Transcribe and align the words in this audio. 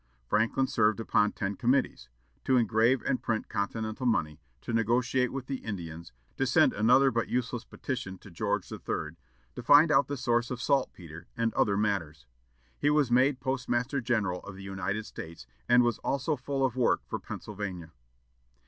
Franklin 0.25 0.65
served 0.65 0.99
upon 0.99 1.31
ten 1.31 1.55
committees: 1.55 2.09
to 2.43 2.57
engrave 2.57 3.03
and 3.03 3.21
print 3.21 3.47
Continental 3.47 4.07
money, 4.07 4.41
to 4.61 4.73
negotiate 4.73 5.31
with 5.31 5.45
the 5.45 5.57
Indians, 5.57 6.11
to 6.37 6.47
send 6.47 6.73
another 6.73 7.11
but 7.11 7.27
useless 7.27 7.63
petition 7.65 8.17
to 8.17 8.31
George 8.31 8.71
III., 8.71 8.79
to 9.53 9.61
find 9.63 9.91
out 9.91 10.07
the 10.07 10.17
source 10.17 10.49
of 10.49 10.59
saltpetre, 10.59 11.27
and 11.37 11.53
other 11.53 11.77
matters. 11.77 12.25
He 12.75 12.89
was 12.89 13.11
made 13.11 13.39
postmaster 13.39 14.01
general 14.01 14.39
of 14.39 14.55
the 14.55 14.63
United 14.63 15.05
States, 15.05 15.45
and 15.69 15.83
was 15.83 15.99
also 15.99 16.35
full 16.35 16.65
of 16.65 16.75
work 16.75 17.03
for 17.05 17.19
Pennsylvania. 17.19 17.91